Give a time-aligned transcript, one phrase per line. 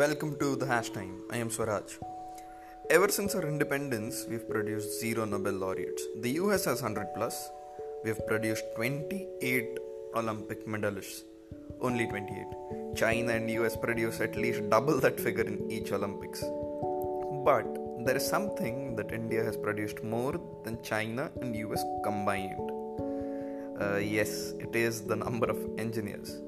[0.00, 1.14] Welcome to the Hash Time.
[1.30, 1.98] I am Swaraj.
[2.88, 6.02] Ever since our independence, we've produced zero Nobel laureates.
[6.22, 7.36] The US has 100 plus.
[8.02, 9.78] We have produced 28
[10.14, 11.24] Olympic medalists.
[11.82, 12.96] Only 28.
[12.96, 16.40] China and US produce at least double that figure in each Olympics.
[17.48, 17.68] But
[18.06, 22.70] there is something that India has produced more than China and US combined.
[23.78, 26.38] Uh, yes, it is the number of engineers.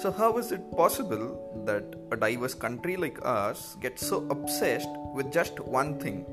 [0.00, 1.24] So, how is it possible
[1.66, 6.24] that a diverse country like ours gets so obsessed with just one thing,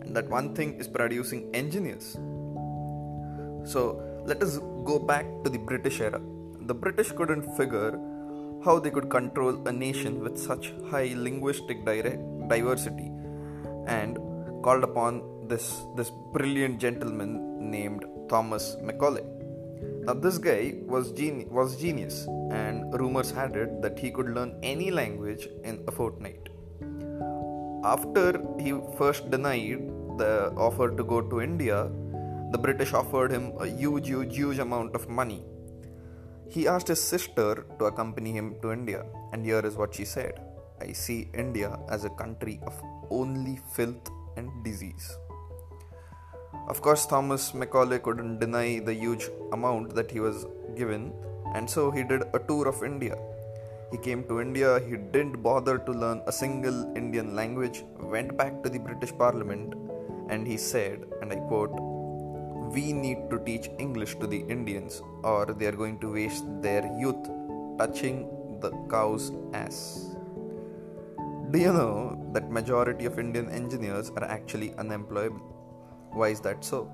[0.00, 2.12] and that one thing is producing engineers?
[3.72, 3.82] So,
[4.24, 6.18] let us go back to the British era.
[6.60, 7.90] The British couldn't figure
[8.64, 13.12] how they could control a nation with such high linguistic diversity
[13.86, 14.16] and
[14.62, 19.39] called upon this, this brilliant gentleman named Thomas Macaulay.
[20.06, 24.58] Now, this guy was, geni- was genius, and rumors had it that he could learn
[24.62, 26.48] any language in a fortnight.
[27.84, 31.90] After he first denied the offer to go to India,
[32.50, 35.44] the British offered him a huge, huge, huge amount of money.
[36.48, 40.40] He asked his sister to accompany him to India, and here is what she said
[40.80, 42.74] I see India as a country of
[43.10, 45.16] only filth and disease.
[46.70, 51.12] Of course, Thomas Macaulay couldn't deny the huge amount that he was given,
[51.56, 53.16] and so he did a tour of India.
[53.90, 58.62] He came to India, he didn't bother to learn a single Indian language, went back
[58.62, 59.74] to the British Parliament,
[60.28, 61.74] and he said, and I quote,
[62.72, 66.84] We need to teach English to the Indians, or they are going to waste their
[67.00, 67.28] youth
[67.78, 68.28] touching
[68.60, 70.14] the cow's ass.
[71.50, 75.59] Do you know that majority of Indian engineers are actually unemployable?
[76.12, 76.92] Why is that so?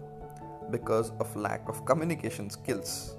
[0.71, 3.17] Because of lack of communication skills.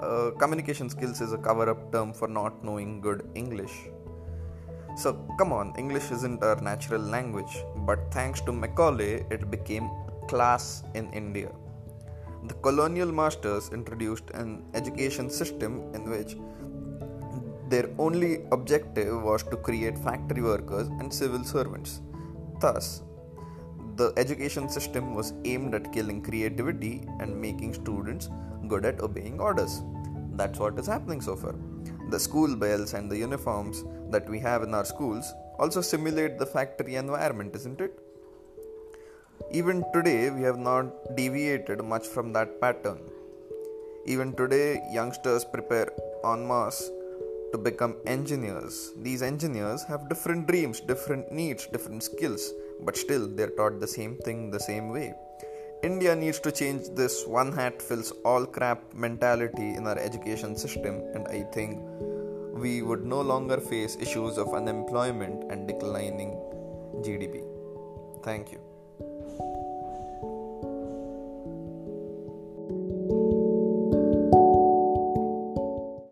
[0.00, 3.72] Uh, communication skills is a cover up term for not knowing good English.
[4.96, 9.90] So, come on, English isn't our natural language, but thanks to Macaulay, it became
[10.28, 11.50] class in India.
[12.44, 16.36] The colonial masters introduced an education system in which
[17.68, 22.00] their only objective was to create factory workers and civil servants.
[22.60, 23.02] Thus,
[24.00, 28.28] the education system was aimed at killing creativity and making students
[28.72, 29.74] good at obeying orders.
[30.40, 31.54] That's what is happening so far.
[32.12, 33.84] The school bells and the uniforms
[34.14, 35.26] that we have in our schools
[35.58, 37.98] also simulate the factory environment, isn't it?
[39.52, 40.86] Even today, we have not
[41.16, 43.00] deviated much from that pattern.
[44.06, 45.88] Even today, youngsters prepare
[46.32, 46.82] en masse
[47.52, 48.92] to become engineers.
[48.96, 54.16] These engineers have different dreams, different needs, different skills, but still they're taught the same
[54.18, 55.14] thing the same way.
[55.82, 61.02] India needs to change this one hat fills all crap mentality in our education system,
[61.14, 61.80] and I think
[62.52, 66.32] we would no longer face issues of unemployment and declining
[67.06, 67.42] GDP.
[68.22, 68.69] Thank you.